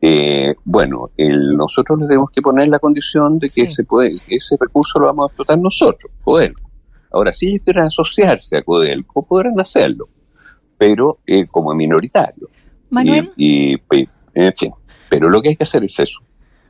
eh, 0.01 0.55
bueno, 0.65 1.11
el, 1.15 1.55
nosotros 1.55 1.99
le 1.99 2.07
tenemos 2.07 2.31
que 2.31 2.41
poner 2.41 2.67
la 2.67 2.79
condición 2.79 3.37
de 3.37 3.49
que 3.49 3.63
ese, 3.63 3.83
puede, 3.83 4.19
ese 4.27 4.55
recurso 4.59 4.99
lo 4.99 5.05
vamos 5.05 5.25
a 5.25 5.27
explotar 5.27 5.59
nosotros, 5.59 6.11
Codelco. 6.23 6.69
Ahora, 7.11 7.33
si 7.33 7.49
ellos 7.49 7.61
quieren 7.63 7.83
asociarse 7.83 8.57
a 8.57 8.63
Codelco, 8.63 9.23
podrán 9.23 9.59
hacerlo, 9.59 10.09
pero 10.77 11.19
eh, 11.27 11.45
como 11.47 11.73
minoritario. 11.75 12.49
Manuel. 12.89 13.31
Y, 13.35 13.73
en 14.33 14.53
fin, 14.55 14.73
pero 15.11 15.29
lo 15.29 15.41
que 15.41 15.49
hay 15.49 15.55
que 15.57 15.65
hacer 15.65 15.83
es 15.83 15.99
eso. 15.99 16.19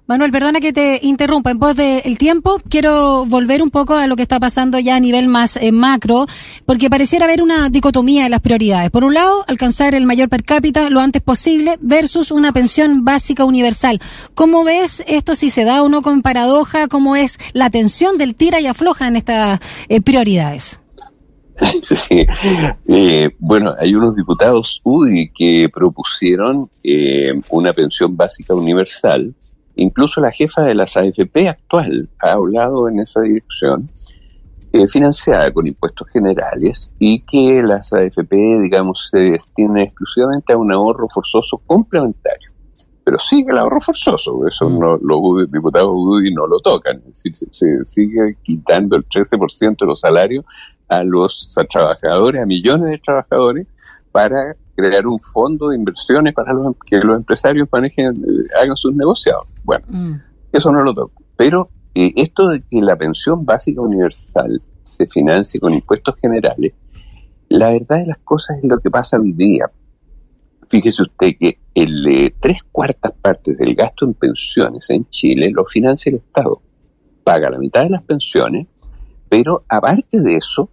Manuel, 0.08 0.32
perdona 0.32 0.60
que 0.60 0.74
te 0.74 1.00
interrumpa. 1.04 1.52
En 1.52 1.60
pos 1.60 1.76
del 1.76 2.18
tiempo, 2.18 2.60
quiero 2.68 3.24
volver 3.28 3.62
un 3.62 3.70
poco 3.70 3.94
a 3.94 4.08
lo 4.08 4.16
que 4.16 4.24
está 4.24 4.40
pasando 4.40 4.80
ya 4.80 4.96
a 4.96 5.00
nivel 5.00 5.28
más 5.28 5.58
eh, 5.58 5.72
macro, 5.72 6.26
porque 6.66 6.90
pareciera 6.90 7.26
haber 7.26 7.44
una 7.44 7.70
dicotomía 7.70 8.24
de 8.24 8.30
las 8.30 8.42
prioridades. 8.42 8.90
Por 8.90 9.04
un 9.04 9.14
lado, 9.14 9.46
alcanzar 9.48 9.94
el 9.94 10.08
mayor 10.08 10.28
per 10.28 10.44
cápita 10.44 10.90
lo 10.90 11.02
antes 11.02 11.22
posible 11.22 11.78
versus 11.82 12.32
una 12.32 12.52
pensión 12.52 13.06
básica 13.06 13.46
universal. 13.46 14.02
¿Cómo 14.34 14.64
ves 14.64 15.04
esto 15.08 15.36
si 15.36 15.52
se 15.52 15.66
da 15.66 15.84
o 15.84 15.88
no 15.88 16.02
con 16.02 16.24
paradoja? 16.24 16.88
¿Cómo 16.88 17.16
es 17.16 17.38
la 17.54 17.70
tensión 17.70 18.18
del 18.18 18.34
tira 18.34 18.60
y 18.60 18.66
afloja 18.66 19.08
en 19.08 19.18
estas 19.18 19.60
eh, 19.88 20.02
prioridades? 20.02 20.81
Sí. 21.82 22.26
Eh, 22.88 23.30
bueno, 23.40 23.74
hay 23.80 23.94
unos 23.96 24.16
diputados 24.16 24.82
UDI 24.84 25.32
que 25.32 25.70
propusieron 25.74 26.70
una 27.50 27.72
pensión 27.74 28.18
básica 28.18 28.54
universal 28.54 29.34
Incluso 29.76 30.22
la 30.22 30.32
jefa 30.32 30.64
de 30.64 30.76
las 30.76 30.98
AFP 30.98 31.50
actual 31.50 32.10
ha 32.22 32.34
hablado 32.34 32.90
en 32.90 33.00
esa 33.00 33.22
dirección, 33.22 33.90
eh, 34.74 34.88
financiada 34.88 35.52
con 35.52 35.68
impuestos 35.68 36.08
generales 36.10 36.90
y 37.00 37.20
que 37.22 37.62
las 37.64 37.92
AFP, 37.94 38.60
digamos, 38.62 39.10
se 39.12 39.32
destinan 39.32 39.80
exclusivamente 39.80 40.54
a 40.54 40.58
un 40.58 40.72
ahorro 40.72 41.08
forzoso 41.10 41.62
complementario. 41.66 42.52
Pero 43.04 43.18
sigue 43.18 43.52
el 43.52 43.58
ahorro 43.58 43.82
forzoso, 43.82 44.48
eso 44.48 44.70
mm. 44.70 44.80
no, 44.80 44.98
los 44.98 45.52
diputados 45.52 45.90
UDI 45.94 46.34
no 46.34 46.48
lo 46.48 46.60
tocan, 46.60 46.98
es 47.10 47.24
decir, 47.24 47.50
se, 47.52 47.84
sigue 47.86 48.38
quitando 48.44 48.96
el 48.96 49.06
13% 49.08 49.78
de 49.80 49.86
los 49.88 50.00
salarios 50.00 50.46
a 50.92 51.04
los 51.04 51.50
trabajadores, 51.70 52.44
a 52.44 52.46
millones 52.46 52.92
de 52.92 52.98
trabajadores, 52.98 53.66
para 54.12 54.58
crear 54.76 55.08
un 55.08 55.20
fondo 55.20 55.70
de 55.70 55.78
inversiones 55.78 56.34
para 56.34 56.52
que 56.86 56.98
los 56.98 57.18
empresarios 57.18 57.70
manejen, 57.72 58.08
eh, 58.08 58.60
hagan 58.62 58.76
sus 58.76 58.94
negociados. 58.94 59.46
Bueno, 59.64 59.86
mm. 59.88 60.14
eso 60.52 60.70
no 60.72 60.84
lo 60.84 60.94
toco. 60.94 61.24
Pero 61.38 61.70
eh, 61.96 62.12
esto 62.18 62.50
de 62.50 62.62
que 62.62 62.82
la 62.82 62.98
pensión 62.98 63.46
básica 63.46 63.80
universal 63.80 64.62
se 64.84 65.08
financie 65.08 65.62
con 65.62 65.74
impuestos 65.74 66.16
generales, 66.18 66.74
la 67.48 67.72
verdad 67.72 68.00
de 68.00 68.08
las 68.08 68.18
cosas 68.18 68.58
es 68.58 68.70
lo 68.70 68.78
que 68.80 68.92
pasa 68.92 69.18
hoy 69.18 69.32
día. 69.32 69.72
Fíjese 70.68 71.04
usted 71.04 71.30
que 71.40 71.58
el, 71.74 72.06
eh, 72.08 72.36
tres 72.38 72.64
cuartas 72.70 73.14
partes 73.14 73.58
del 73.58 73.76
gasto 73.76 74.06
en 74.06 74.14
pensiones 74.14 74.90
en 74.90 75.08
Chile 75.08 75.52
lo 75.54 75.64
financia 75.64 76.10
el 76.10 76.18
Estado. 76.18 76.62
Paga 77.24 77.50
la 77.50 77.60
mitad 77.60 77.84
de 77.84 77.92
las 77.92 78.04
pensiones, 78.04 78.68
pero 79.30 79.64
aparte 79.70 80.20
de 80.20 80.36
eso, 80.36 80.70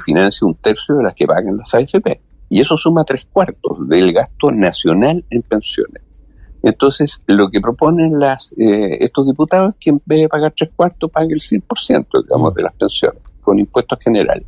financia 0.00 0.46
un 0.46 0.54
tercio 0.54 0.96
de 0.96 1.04
las 1.04 1.14
que 1.14 1.26
pagan 1.26 1.56
las 1.56 1.74
AFP. 1.74 2.20
Y 2.48 2.60
eso 2.60 2.76
suma 2.76 3.04
tres 3.04 3.26
cuartos 3.30 3.88
del 3.88 4.12
gasto 4.12 4.50
nacional 4.50 5.24
en 5.30 5.42
pensiones. 5.42 6.02
Entonces, 6.62 7.22
lo 7.26 7.50
que 7.50 7.60
proponen 7.60 8.18
las, 8.18 8.52
eh, 8.52 8.96
estos 9.00 9.26
diputados 9.26 9.72
es 9.72 9.76
que 9.78 9.90
en 9.90 10.02
vez 10.06 10.22
de 10.22 10.28
pagar 10.28 10.52
tres 10.56 10.70
cuartos, 10.74 11.10
pague 11.10 11.34
el 11.34 11.40
100%, 11.40 12.22
digamos, 12.22 12.54
de 12.54 12.62
las 12.62 12.74
pensiones, 12.74 13.20
con 13.42 13.58
impuestos 13.58 13.98
generales. 13.98 14.46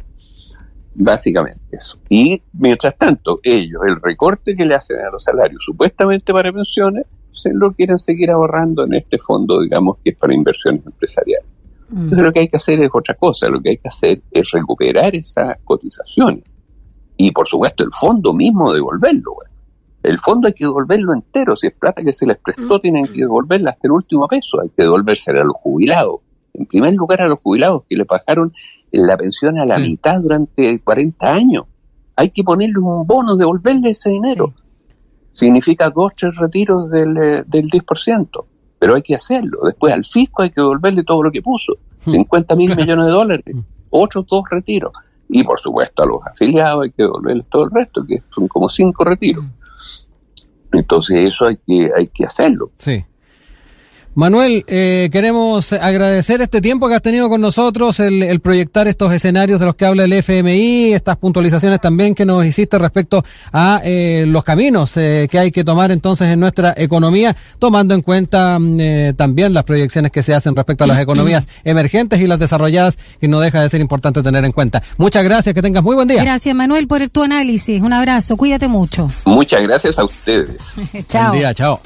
Básicamente 0.95 1.61
eso. 1.77 1.99
Y 2.09 2.43
mientras 2.55 2.97
tanto, 2.97 3.41
ellos, 3.43 3.83
el 3.87 4.01
recorte 4.01 4.57
que 4.57 4.65
le 4.65 4.75
hacen 4.75 4.99
a 4.99 5.11
los 5.13 5.23
salarios, 5.23 5.63
supuestamente 5.63 6.33
para 6.33 6.51
pensiones, 6.51 7.05
se 7.33 7.51
lo 7.53 7.73
quieren 7.73 7.99
seguir 7.99 8.31
ahorrando 8.31 8.87
en 8.87 8.95
este 8.95 9.19
fondo, 9.19 9.61
digamos, 9.61 9.99
que 10.03 10.11
es 10.11 10.17
para 10.17 10.33
inversiones 10.33 10.87
empresariales. 10.87 11.56
Mm. 11.89 12.03
Entonces, 12.03 12.19
lo 12.19 12.33
que 12.33 12.41
hay 12.41 12.49
que 12.49 12.57
hacer 12.57 12.81
es 12.81 12.91
otra 12.93 13.15
cosa. 13.15 13.49
Lo 13.49 13.61
que 13.61 13.71
hay 13.71 13.79
que 13.79 13.89
hacer 13.89 14.23
es 14.31 14.51
recuperar 14.51 15.15
esas 15.15 15.57
cotizaciones 15.65 16.45
y 17.17 17.31
por 17.31 17.49
supuesto 17.49 17.83
el 17.85 17.91
fondo 17.93 18.33
mismo 18.33 18.73
devolverlo. 18.73 19.37
El 20.03 20.19
fondo 20.19 20.47
hay 20.47 20.53
que 20.53 20.65
devolverlo 20.65 21.13
entero, 21.15 21.57
si 21.57 21.67
es 21.67 21.73
plata 21.73 22.03
que 22.03 22.13
se 22.13 22.27
les 22.27 22.39
prestó 22.39 22.77
mm. 22.77 22.81
tienen 22.81 23.07
que 23.07 23.21
devolverla 23.21 23.71
hasta 23.71 23.89
el 23.89 23.93
último 23.93 24.29
peso, 24.29 24.61
hay 24.63 24.69
que 24.69 24.83
devolvérsela 24.83 25.41
a 25.41 25.45
los 25.45 25.55
jubilados. 25.55 26.21
En 26.55 26.67
primer 26.67 26.95
lugar 26.95 27.23
a 27.23 27.27
los 27.27 27.39
jubilados 27.41 27.83
que 27.89 27.97
le 27.97 28.05
pagaron 28.05 28.53
la 28.93 29.17
pensión 29.17 29.59
a 29.59 29.67
la 29.67 29.79
mitad 29.79 30.21
durante 30.21 30.81
40 30.81 31.33
años. 31.33 31.65
Hay 32.15 32.31
que 32.31 32.45
ponerle 32.45 32.79
un 32.79 33.07
bono, 33.07 33.37
devolverle 33.37 33.91
ese 33.91 34.11
dinero. 34.11 34.55
Significa 35.33 35.91
dos, 35.91 36.13
tres 36.17 36.35
retiros 36.37 36.89
del, 36.89 37.17
eh, 37.19 37.45
del 37.47 37.69
10%, 37.69 38.45
pero 38.79 38.95
hay 38.95 39.03
que 39.03 39.15
hacerlo. 39.15 39.61
Después 39.65 39.93
al 39.93 40.05
fisco 40.05 40.43
hay 40.43 40.51
que 40.51 40.61
devolverle 40.61 41.05
todo 41.05 41.23
lo 41.23 41.31
que 41.31 41.43
puso, 41.43 41.75
50 42.05 42.55
hmm. 42.55 42.59
mil 42.59 42.77
millones 42.77 43.07
de 43.07 43.13
dólares, 43.13 43.55
hmm. 43.55 43.61
otros 43.91 44.27
dos 44.27 44.45
retiros. 44.51 44.93
Y 45.29 45.43
por 45.43 45.59
supuesto 45.59 46.03
a 46.03 46.07
los 46.07 46.25
afiliados 46.27 46.85
hay 46.85 46.91
que 46.93 47.03
devolverles 47.03 47.47
todo 47.51 47.65
el 47.65 47.71
resto, 47.71 48.05
que 48.07 48.23
son 48.35 48.47
como 48.49 48.69
cinco 48.69 49.05
retiros. 49.05 49.45
Entonces 50.73 51.29
eso 51.29 51.47
hay 51.47 51.57
que, 51.57 51.91
hay 51.97 52.07
que 52.09 52.25
hacerlo. 52.25 52.71
Sí. 52.79 53.05
Manuel, 54.17 54.65
eh, 54.67 55.11
queremos 55.13 55.75
agradecer 55.75 56.41
este 56.41 56.63
tiempo 56.63 56.89
que 56.89 56.95
has 56.95 57.03
tenido 57.03 57.29
con 57.29 57.43
nosotros, 57.43 58.01
el, 58.01 58.41
proyectar 58.41 58.89
estos 58.89 59.13
escenarios 59.13 59.61
de 59.61 59.67
los 59.67 59.77
que 59.77 59.85
habla 59.85 60.05
el 60.05 60.13
FMI, 60.15 60.95
estas 60.95 61.19
puntualizaciones 61.19 61.83
también 61.83 62.15
que 62.15 62.25
nos 62.25 62.47
hiciste 62.47 62.79
respecto 62.79 63.23
a 63.53 63.83
eh, 63.85 64.25
los 64.27 64.43
caminos 64.43 64.97
eh, 64.97 65.29
que 65.31 65.39
hay 65.39 65.53
que 65.53 65.65
tomar 65.65 65.93
entonces 65.93 66.29
en 66.29 66.41
nuestra 66.41 66.73
economía, 66.79 67.37
tomando 67.59 67.95
en 67.95 68.01
cuenta 68.01 68.59
mm, 68.59 69.17
también 69.17 69.53
las 69.53 69.65
proyecciones 69.65 70.11
que 70.11 70.23
se 70.23 70.33
hacen 70.33 70.57
respecto 70.57 70.85
a 70.85 70.87
las 70.87 70.99
economías 70.99 71.47
emergentes 71.63 72.19
y 72.19 72.27
las 72.27 72.39
desarrolladas, 72.39 72.97
que 73.21 73.29
no 73.29 73.39
deja 73.39 73.61
de 73.61 73.69
ser 73.69 73.83
importante 73.83 74.23
tener 74.23 74.47
en 74.47 74.53
cuenta. 74.53 74.83
Muchas 74.97 75.25
gracias, 75.25 75.55
que 75.55 75.61
tengas 75.61 75.83
muy 75.83 75.95
buen 75.95 76.09
día. 76.09 76.23
Gracias, 76.23 76.55
Manuel, 76.55 76.89
por 76.89 77.07
tu 77.11 77.23
análisis. 77.23 77.83
Un 77.83 77.93
abrazo, 77.93 78.39
cuídate 78.39 78.67
mucho. 78.67 79.11
Muchas 79.27 79.61
gracias 79.61 79.99
a 79.99 80.05
ustedes. 80.05 80.75
chao. 81.11 81.29
Buen 81.29 81.41
día, 81.41 81.53
chao. 81.53 81.83